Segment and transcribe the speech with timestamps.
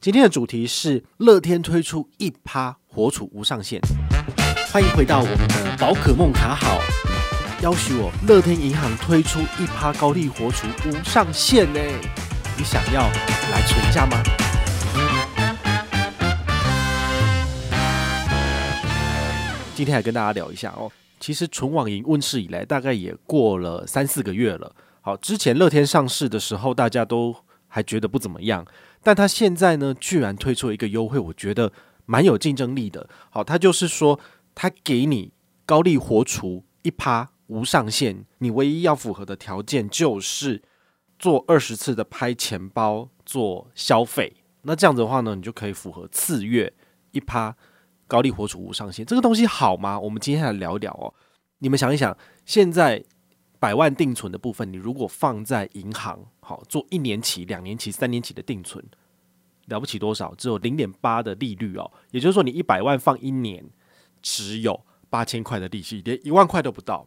[0.00, 3.80] 今天的主题是乐天推出一趴活储无上限，
[4.72, 6.78] 欢迎回到我们的宝可梦卡好，
[7.60, 11.80] 要许我乐天银行推出一趴高利活储无上限呢，
[12.56, 13.08] 你想要
[13.50, 14.22] 来存一下吗？
[19.74, 20.88] 今天来跟大家聊一下哦，
[21.18, 24.72] 其实纯网银问世以来，大概也过了三四个月了。
[25.00, 27.34] 好，之前乐天上市的时候，大家都
[27.66, 28.64] 还觉得不怎么样。
[29.08, 31.72] 但他现在呢，居然推出一个优惠，我觉得
[32.04, 33.08] 蛮有竞争力的。
[33.30, 34.20] 好，他就是说，
[34.54, 35.32] 他给你
[35.64, 40.62] 高利活储一趴无上限，你唯一要符合的条件就是
[41.18, 44.30] 做二十次的拍钱包做消费。
[44.60, 46.70] 那这样子的话呢，你就可以符合次月
[47.12, 47.56] 一趴
[48.06, 49.06] 高利活储无上限。
[49.06, 49.98] 这个东西好吗？
[49.98, 51.14] 我们今天来聊一聊哦。
[51.60, 53.02] 你们想一想，现在。
[53.60, 58.84] 百万定存的部分，你如果放在银行，好做一年期、两年期、三年期的定存，
[59.66, 60.34] 了不起多少？
[60.36, 61.90] 只有零点八的利率哦。
[62.12, 63.64] 也就是说，你一百万放一年，
[64.22, 67.06] 只有八千块的利息，连一万块都不到。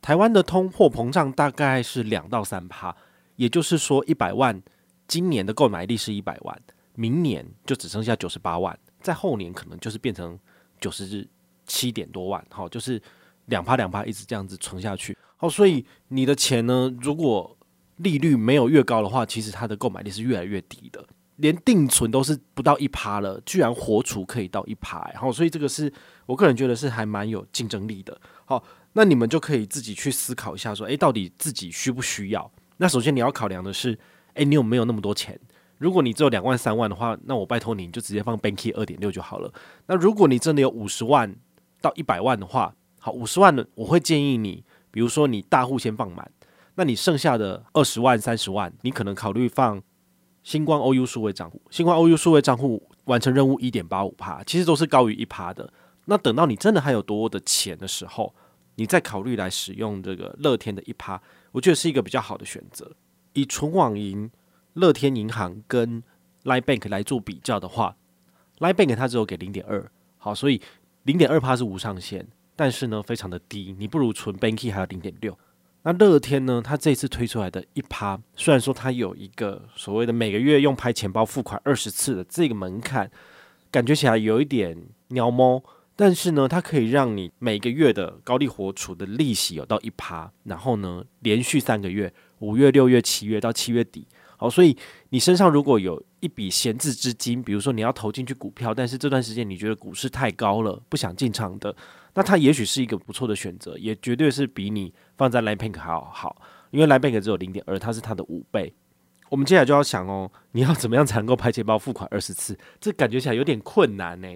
[0.00, 2.96] 台湾的通货膨胀大概是两到三趴，
[3.36, 4.60] 也就是说，一百万
[5.06, 6.60] 今年的购买力是一百万，
[6.96, 10.36] 明年就只剩下九十八万，在后年可能就是变成
[10.80, 11.24] 九十
[11.64, 13.00] 七点多万，好，就是
[13.46, 15.16] 两趴两趴一直这样子存下去。
[15.42, 17.58] 哦，所以你的钱呢，如果
[17.96, 21.04] 利率没有越高的话，其实它的购买力是越来越低的。
[21.36, 25.92] 连定存都是不到一趴了，居然活储可以到一趴，然后所以这个是
[26.26, 28.16] 我个人觉得是还蛮有竞争力的。
[28.44, 32.48] 好，那你们就可以自己去思考一下，说，诶，到底自己需不需要？
[32.76, 33.98] 那首先你要考量的是，
[34.34, 35.36] 诶，你有没有那么多钱？
[35.78, 39.52] 如果你只有两万三万的话，那我拜托你，你就直接放 Banky 二点六就好了。
[39.86, 41.34] 那如果你真的有五十万
[41.80, 44.62] 到一百万的话，好，五十万的我会建议你。
[44.92, 46.30] 比如说，你大户先放满，
[46.76, 49.82] 那你剩下的二十万、三十万，你可能考虑放
[50.44, 51.60] 星光 OU 数位账户。
[51.70, 55.72] 星光 OU 数位账户完成任务一点八五趴，其实都是高于一趴的。
[56.04, 58.34] 那等到你真的还有多的钱的时候，
[58.74, 61.20] 你再考虑来使用这个乐天的一趴，
[61.52, 62.92] 我觉得是一个比较好的选择。
[63.32, 64.30] 以纯网银、
[64.74, 66.02] 乐天银行跟
[66.44, 67.96] Line Bank 来做比较的话
[68.58, 70.60] ，Line Bank 它只有给零点二，好，所以
[71.04, 72.26] 零点二趴是无上限。
[72.54, 75.36] 但是呢，非常的低，你不如存 Banky 还有零点六。
[75.84, 83.10] 那乐天呢，它这次推出来的一趴，虽然说它有一个所谓的每个月用拍钱包付款二十次的这个门槛，
[83.70, 84.76] 感觉起来有一点
[85.08, 85.60] 鸟毛，
[85.96, 94.06] 但是呢，它可以让你每个月的高利活储的利息有到一趴，然后呢，连续三个月，五月、六月、七月到七月底。
[94.42, 94.76] 哦，所以
[95.10, 101.74] 你身上如果有一笔闲置资金，比如说你要投进去股票，但是这段时间你觉得股市太高了，不想进场的，
[102.14, 106.36] 那它也许是一个不错的选择，也绝对是比你放在 Line Bank 还要好，
[106.72, 108.74] 因为 Line Bank 只有零点二，它是它的五倍。
[109.28, 112.58] 我们接下来就要想哦，你要怎么样才能够拍钱包付款二十次？
[112.80, 114.28] 这感觉起来有点困难呢。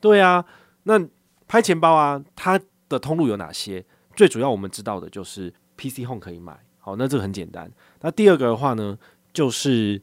[0.00, 0.44] 对啊，
[0.84, 0.98] 那
[1.46, 3.84] 拍钱包啊，它的通路有哪些？
[4.16, 7.70] 最主要我们知道的就是 PC Home 可以买，好，那这个很简单。
[8.00, 8.98] 那第二个的话呢？
[9.32, 10.00] 就是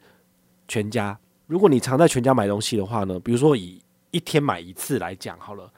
[0.67, 1.17] 全家，
[1.47, 5.71] 如果你常在全家买东西的话呢，比如说以一天买一次来讲好了，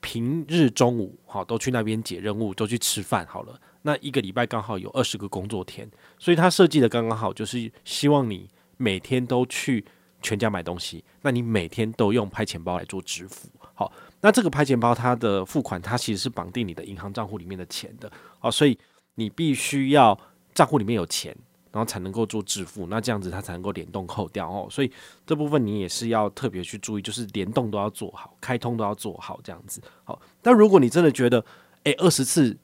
[0.00, 9.84] 平日中午好都去那边解任务，都去吃饭好了，那一个礼拜刚好有二十个工作天，所以它设计的刚刚好，就是希望你每天都去
[10.20, 18.78] 全家买东西，那你每天都用拍钱包来做支付，好，那这个拍钱包它的付款它其实是绑定你的银行账户里面的钱的，好，所以
[19.14, 20.18] 你必须要
[20.54, 21.36] 账户里面有钱。
[21.72, 24.92] 然后才能够做支付，那这样子它才能够联动扣掉哦，所以
[25.26, 29.80] 这部分你也是要特别去注意，就是联动都要做好，开通都要做好这样子。
[30.04, 31.44] 好，但如果你真的觉得，
[31.84, 32.56] 诶，二十次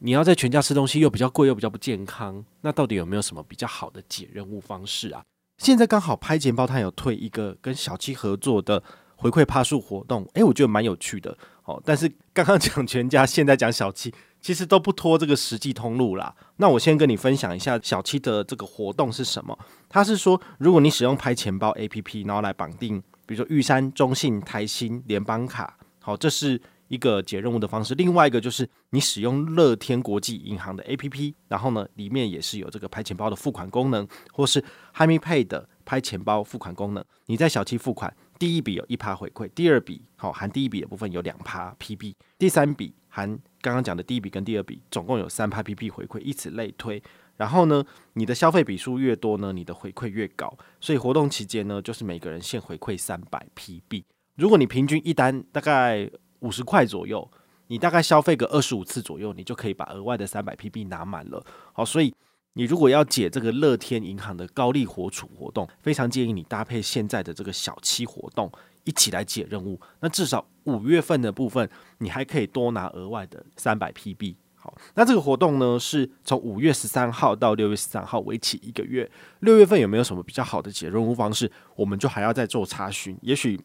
[0.00, 5.22] 你要在全家吃东西又比较贵又比较不健康，那到底有没有什么比较好的解任务方式啊？
[5.58, 8.82] 现在刚好拍钱包它有推一个跟小七合作的
[9.16, 11.36] 回馈趴数活动，诶，我觉得蛮有趣的。
[11.64, 14.12] 哦，但是刚刚讲全家，现在讲小七。
[14.40, 16.34] 其实都不拖这个实际通路啦。
[16.56, 19.58] 那我先跟你分享一下小七的这个活动是什么。
[19.88, 27.94] 他是说，如果你使用拍钱包 APP，然后来绑定，比如说玉山、中信、台新、联邦卡，好，这是一个解任务的方式。
[27.94, 34.62] 另外一个就是你使用乐天国际银行的 APP，然后呢，里面也是有这个拍钱包的付款功能，或是
[34.94, 37.04] HiMePay 的拍钱包付款功能。
[37.26, 43.38] 你在小七付款，第一笔有一趴回馈，第二笔好含第一笔的部分有两趴 PB，第三笔含。
[43.60, 47.02] 刚刚讲的第一笔跟第二笔总共有三趴 PB 回馈，以此类推。
[47.36, 50.56] 然后呢，你的消费笔数越多呢，你的回馈越高。
[50.80, 54.04] 所以活动期间呢，就是每个人限回馈三百 PB。
[54.36, 56.08] 如果你平均一单大概
[56.38, 57.28] 五十块左右，
[57.66, 61.44] 你大概消费个二十五次左右，你就可以把额外的三百 PB 拿满了。
[61.72, 62.14] 好，所以
[62.58, 68.50] 你如果要解这个乐天银行的高利活储活动，非常建议你搭配现在的这个小七活动
[68.82, 69.80] 一起来解任务。
[70.00, 74.34] 那至少五月份的部分，你还可以多拿额外的三百 PB。
[74.56, 79.08] 好，那这个活动呢，是从五月十三号到六月十三号为期一个月。
[79.38, 81.48] 六月份有没有什么比较好的解任务方式？
[81.76, 83.56] 我们就还要再做查询，也许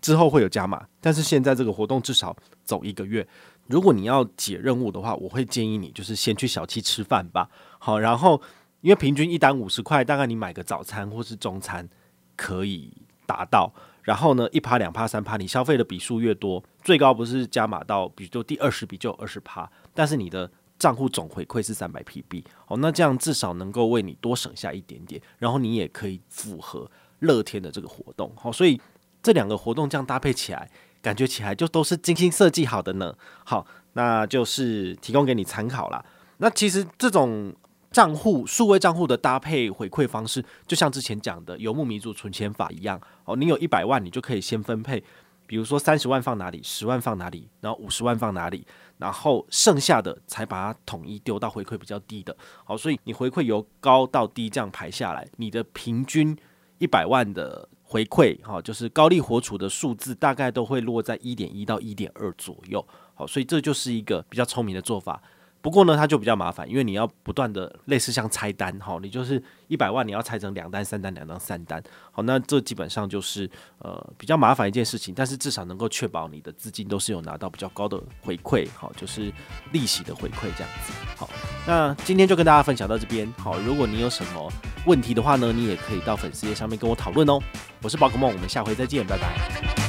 [0.00, 3.26] 之后会有加码，但是现在这个活动至少走一个月。
[3.66, 7.48] 如果你要解任务的话，我会建议你就是先去小七吃饭吧。
[7.78, 8.40] 好，然后
[8.80, 11.88] 因为平均一单五十块，大概你买个早餐或是中餐
[12.34, 12.92] 可以
[13.26, 13.72] 达到。
[14.02, 22.42] 然后呢，一趴两趴三趴，你消费的笔数越多，最高不是加码到，比如说第二十笔就有二十趴，但是你的账户总回馈是三百 PB。
[22.66, 28.32] 哦，那这样至少能够为你多省下一点点，然后你也可以符合乐天的这个活动。
[28.34, 28.80] 好，所以
[29.22, 30.68] 这两个活动这样搭配起来。
[31.02, 33.16] 感觉起来就都是精心设计好的呢。
[33.42, 36.04] 好，那就是提供给你参考啦。
[36.36, 37.56] 那其实这种
[37.90, 43.00] 账户数位账户的搭配回馈方式，就像之前讲的游牧民族存钱法一样。
[43.24, 45.02] 哦，你有一百万，你就可以先分配，
[45.46, 48.66] 比如说三十万放哪里，十万放哪里，然后五十万放哪里，
[48.98, 52.36] 然后剩下的才把它统一丢到回馈比较低的。
[52.62, 56.36] 好，所以你回馈由高到低这样排下来，你的平均
[56.76, 57.66] 一百万的。
[57.90, 65.20] 回馈哈，就是高利活储的数字大概都会落在一点一到一点二左右，好，所以这就是一个比较聪明的做法。
[65.62, 73.48] 不过呢，它就比较麻烦，因为你要不断的类似像拆单哈，你就是一百万你要拆成两单、三单、两单、三单，好，那这基本上就是
[73.78, 79.32] 呃比较麻烦一件事情，但是至少能够确保你的资金都是有拿到比较高的回馈，好，就是
[79.72, 80.92] 利息的回馈这样子。
[81.16, 81.28] 好，
[81.66, 84.50] 那今天就跟大家分享到这边，好，如果你有什么
[84.86, 87.38] 问题的话呢，你也可以到粉丝页上面跟我讨论哦。
[87.82, 89.79] 我是宝可梦，我们下回再见，拜拜。